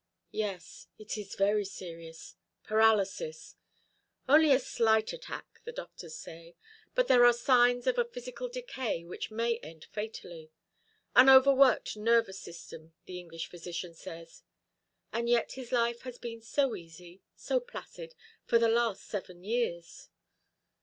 "Yes, 0.33 0.87
it 0.97 1.15
is 1.15 1.35
very 1.35 1.63
serious. 1.63 2.35
Paralysis. 2.63 3.55
Only 4.27 4.51
a 4.51 4.57
slight 4.57 5.13
attack, 5.13 5.61
the 5.63 5.71
doctors 5.71 6.15
say. 6.15 6.55
But 6.95 7.07
there 7.07 7.23
are 7.23 7.31
signs 7.31 7.85
of 7.85 7.99
a 7.99 8.05
physical 8.05 8.49
decay 8.49 9.05
which 9.05 9.29
may 9.29 9.59
end 9.59 9.85
fatally 9.91 10.49
an 11.15 11.29
overworked 11.29 11.95
nervous 11.97 12.39
system, 12.39 12.95
the 13.05 13.19
English 13.19 13.45
physician 13.45 13.93
says. 13.93 14.41
And 15.13 15.29
yet 15.29 15.51
his 15.51 15.71
life 15.71 16.01
has 16.01 16.17
been 16.17 16.41
so 16.41 16.75
easy, 16.75 17.21
so 17.35 17.59
placid, 17.59 18.15
for 18.43 18.57
the 18.57 18.69
last 18.69 19.03
seven 19.03 19.43
years." 19.43 20.09